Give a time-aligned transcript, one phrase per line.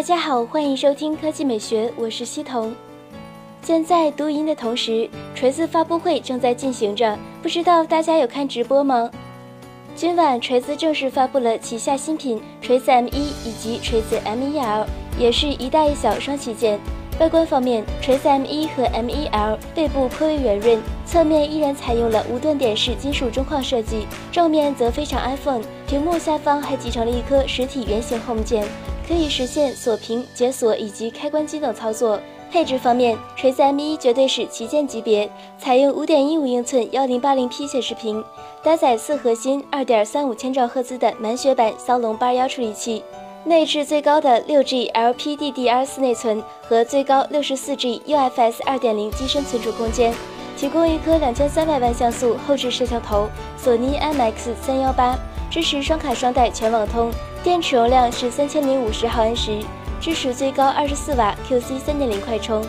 [0.00, 2.74] 大家好，欢迎收听科技美学，我是西彤。
[3.60, 9.10] 现在读音的同时，锤子发布会正在进行着，不知道大家有看直播吗？
[9.94, 13.10] 今晚锤子正式发布了旗下新品锤子 M1
[13.44, 14.86] 以及锤子 M1L，
[15.18, 16.80] 也是一大一小双旗舰。
[17.18, 28.66] 外观方面，锤子 M1 和 M1L 背部颇为圆润，侧面依然采用了无断点式金属中框设计，正面则非常 iPhone，屏幕下方还集成了一颗实体圆形 Home 键，
[29.10, 32.20] 可以实现锁屏、解锁以及开关机等操作。
[32.48, 35.28] 配置方面，锤子 M1 绝对是旗舰级别，
[35.58, 38.24] 采用5.15英寸 1080P 显示屏，
[38.62, 43.02] 搭载四核心2.35千兆赫兹的满血版骁龙八幺处理器，
[43.42, 50.14] 内置最高的 6G LPDDR4 内存和最高 64G UFS 2.0机身存储空间，
[50.56, 55.16] 提供一颗2300万像素后置摄像头，索尼 IMX318，
[55.50, 57.10] 支持双卡双待全网通，
[57.42, 59.60] 电池容量是3050毫安时。
[60.00, 62.64] 支持最高二十四瓦 QC 三点零快充，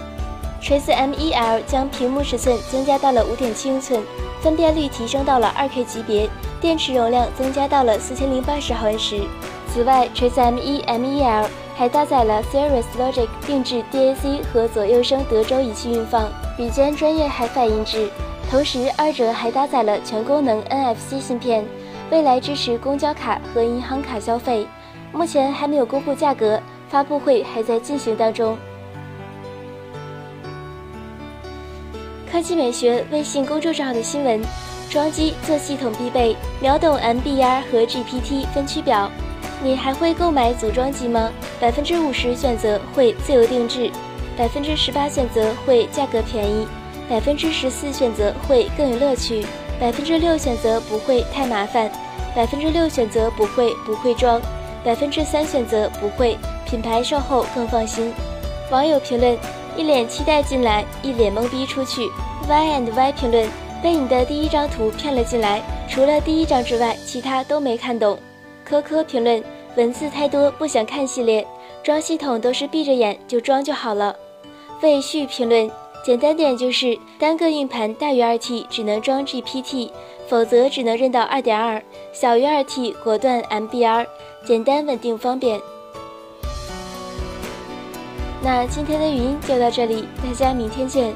[0.61, 4.03] 锤子 M1L 将屏幕尺寸增加到了五点七英寸，
[4.41, 9.21] 分辨率提升到了二 K 级别，电池容量增加到了四千零八十毫安时。
[9.73, 18.09] 此外，锤子 M1 M1L 还搭载了 Cirrus Logic 定制 DAC 和左右声德州仪器运放，比肩专业 HiFi 音质。
[18.49, 21.65] 同时，二者还搭载了全功能 NFC 芯片，
[22.11, 24.67] 未来支持公交卡和银行卡消费。
[25.11, 26.61] 目前还没有公布价格。
[26.91, 28.57] 发布会还在进行当中。
[32.29, 34.41] 科技美学微信公众号的新闻：
[34.89, 39.09] 装机做系统必备，秒懂 MBR 和 GPT 分区表。
[39.63, 41.31] 你还会购买组装机吗？
[41.61, 43.89] 百分之五十选择会自由定制，
[44.37, 46.67] 百分之十八选择会价格便宜，
[47.07, 49.45] 百分之十四选择会更有乐趣，
[49.81, 51.89] 百分之六选择不会太麻烦，
[52.35, 54.39] 百分之六选择不会不会装，
[54.83, 56.37] 百分之三选择不会。
[56.67, 58.13] 品牌售后更放心。
[58.69, 59.35] 网友评论：
[59.75, 62.07] 一脸期待进来，一脸懵逼出去。
[62.47, 63.49] Y and Y 评论：
[63.81, 68.19] 被你的第一张图骗了进来，除了第一张之外，其他都没看懂。
[68.63, 69.43] 科科评论：
[69.75, 71.43] 文字太多，不想看系列。
[71.81, 74.15] 装系统都是闭着眼就装就好了。
[74.83, 75.67] 魏旭评论：
[76.03, 79.91] 简单点就是单个硬盘大于二 T 只能装 GPT，
[80.27, 81.79] 否则只能认到二点二；
[82.11, 84.07] 小于二 T 果断 MBR，
[84.43, 85.61] 简单稳定方便。
[88.43, 91.13] 那今天的语音就到这里，大家明天见。